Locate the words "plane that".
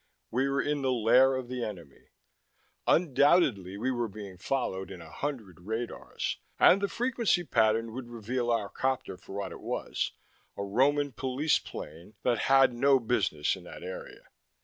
11.59-12.39